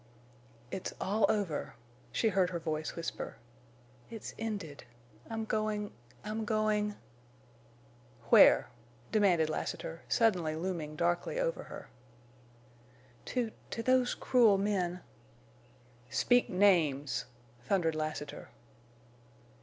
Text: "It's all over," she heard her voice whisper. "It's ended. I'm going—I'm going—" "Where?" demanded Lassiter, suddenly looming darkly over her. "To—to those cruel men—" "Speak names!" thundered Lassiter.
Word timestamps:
"It's 0.71 0.95
all 0.99 1.27
over," 1.29 1.75
she 2.11 2.29
heard 2.29 2.49
her 2.49 2.57
voice 2.57 2.95
whisper. 2.95 3.35
"It's 4.09 4.33
ended. 4.39 4.83
I'm 5.29 5.45
going—I'm 5.45 6.43
going—" 6.43 6.95
"Where?" 8.31 8.69
demanded 9.11 9.47
Lassiter, 9.47 10.01
suddenly 10.09 10.55
looming 10.55 10.95
darkly 10.95 11.39
over 11.39 11.65
her. 11.65 11.89
"To—to 13.25 13.83
those 13.83 14.15
cruel 14.15 14.57
men—" 14.57 15.01
"Speak 16.09 16.49
names!" 16.49 17.25
thundered 17.65 17.93
Lassiter. 17.93 18.49